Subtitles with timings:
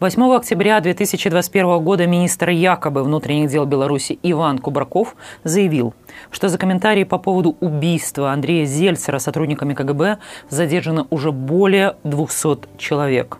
[0.00, 5.94] 8 октября 2021 года министр якобы внутренних дел Беларуси Иван Кубраков заявил,
[6.32, 10.18] что за комментарии по поводу убийства Андрея Зельцера сотрудниками КГБ
[10.50, 13.38] задержано уже более 200 человек.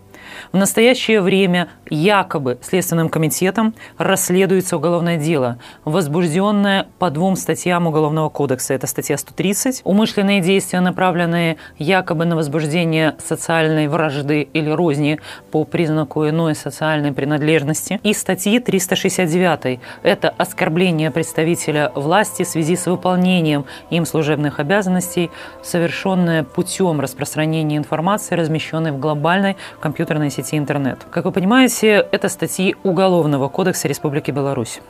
[0.53, 8.75] В настоящее время якобы Следственным комитетом расследуется уголовное дело, возбужденное по двум статьям Уголовного кодекса.
[8.75, 16.29] Это статья 130 «Умышленные действия, направленные якобы на возбуждение социальной вражды или розни по признаку
[16.29, 24.07] иной социальной принадлежности» и статьи 369 «Это оскорбление представителя власти в связи с выполнением им
[24.07, 25.31] служебных обязанностей,
[25.63, 31.07] совершенное путем распространения информации, размещенной в глобальной компьютерной социальной сети интернет.
[31.11, 34.81] Как вы понимаете, это статьи Уголовного кодекса Республики Беларусь.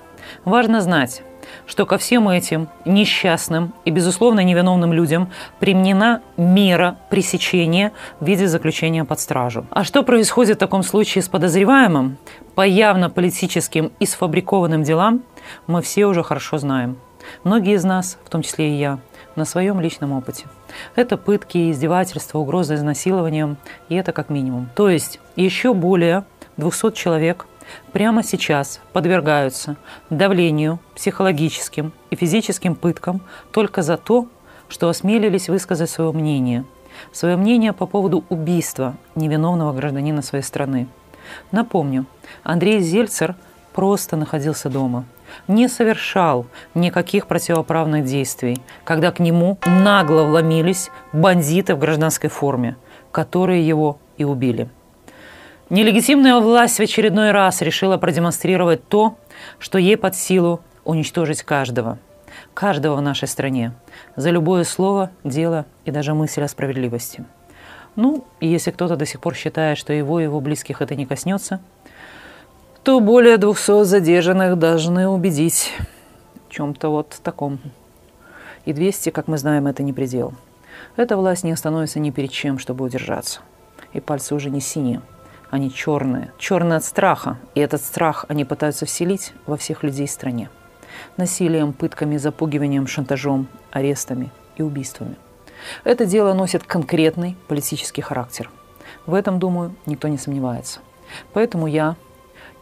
[0.44, 1.22] Важно знать,
[1.66, 9.04] что ко всем этим несчастным и, безусловно, невиновным людям применена мера пресечения в виде заключения
[9.04, 9.66] под стражу.
[9.70, 12.16] А что происходит в таком случае с подозреваемым
[12.54, 15.22] по явно политическим и сфабрикованным делам,
[15.66, 16.96] мы все уже хорошо знаем.
[17.42, 18.98] Многие из нас, в том числе и я,
[19.36, 20.46] на своем личном опыте.
[20.94, 23.56] Это пытки, издевательства, угрозы изнасилованием,
[23.88, 24.68] и это как минимум.
[24.74, 26.24] То есть еще более
[26.56, 27.46] 200 человек
[27.92, 29.76] прямо сейчас подвергаются
[30.10, 34.28] давлению, психологическим и физическим пыткам только за то,
[34.68, 36.64] что осмелились высказать свое мнение.
[37.12, 40.86] Свое мнение по поводу убийства невиновного гражданина своей страны.
[41.50, 42.06] Напомню,
[42.44, 43.34] Андрей Зельцер
[43.72, 45.04] просто находился дома–
[45.48, 52.76] не совершал никаких противоправных действий, когда к нему нагло вломились бандиты в гражданской форме,
[53.12, 54.68] которые его и убили.
[55.70, 59.16] Нелегитимная власть в очередной раз решила продемонстрировать то,
[59.58, 61.98] что ей под силу уничтожить каждого.
[62.52, 63.72] Каждого в нашей стране.
[64.16, 67.24] За любое слово, дело и даже мысль о справедливости.
[67.96, 71.06] Ну, и если кто-то до сих пор считает, что его и его близких это не
[71.06, 71.60] коснется–
[72.84, 75.72] то более 200 задержанных должны убедить
[76.48, 77.58] в чем-то вот таком.
[78.66, 80.34] И 200, как мы знаем, это не предел.
[80.96, 83.40] Эта власть не остановится ни перед чем, чтобы удержаться.
[83.94, 85.00] И пальцы уже не синие,
[85.50, 86.30] они черные.
[86.36, 87.38] Черные от страха.
[87.54, 90.50] И этот страх они пытаются вселить во всех людей в стране.
[91.16, 95.16] Насилием, пытками, запугиванием, шантажом, арестами и убийствами.
[95.84, 98.50] Это дело носит конкретный политический характер.
[99.06, 100.80] В этом, думаю, никто не сомневается.
[101.32, 101.96] Поэтому я,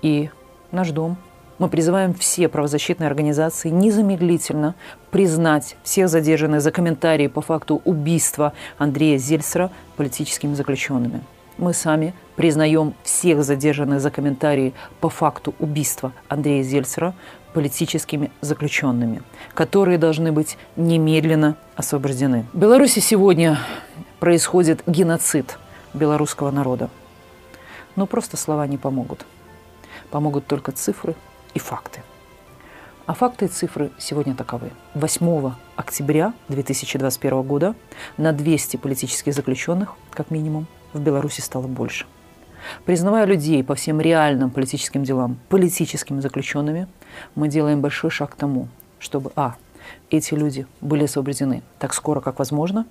[0.02, 0.30] и
[0.70, 1.16] наш дом.
[1.58, 4.74] Мы призываем все правозащитные организации незамедлительно
[5.10, 11.22] признать всех задержанных за комментарии по факту убийства Андрея Зельсера политическими заключенными.
[11.58, 17.14] Мы сами признаем всех задержанных за комментарии по факту убийства Андрея Зельцера
[17.52, 19.22] политическими заключенными,
[19.54, 22.46] которые должны быть немедленно освобождены.
[22.52, 23.58] В Беларуси сегодня
[24.18, 25.58] происходит геноцид
[25.94, 26.88] белорусского народа.
[27.94, 29.26] Но просто слова не помогут
[30.12, 31.16] помогут только цифры
[31.54, 32.02] и факты.
[33.06, 34.70] А факты и цифры сегодня таковы.
[34.94, 37.74] 8 октября 2021 года
[38.16, 42.06] на 200 политических заключенных, как минимум, в Беларуси стало больше.
[42.84, 46.86] Признавая людей по всем реальным политическим делам политическими заключенными,
[47.34, 48.68] мы делаем большой шаг к тому,
[49.00, 49.56] чтобы а.
[50.10, 52.86] эти люди были освобождены так скоро, как возможно,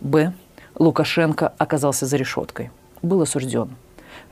[0.00, 0.32] б.
[0.76, 2.72] Лукашенко оказался за решеткой,
[3.02, 3.76] был осужден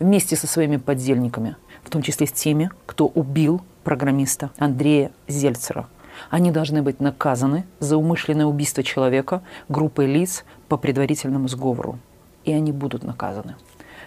[0.00, 5.88] вместе со своими поддельниками– в том числе с теми, кто убил программиста Андрея Зельцера.
[6.30, 11.98] Они должны быть наказаны за умышленное убийство человека группой лиц по предварительному сговору.
[12.44, 13.56] И они будут наказаны.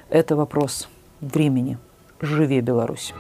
[0.10, 0.88] Это вопрос
[1.22, 1.78] времени.
[2.22, 3.14] Живе Беларусь!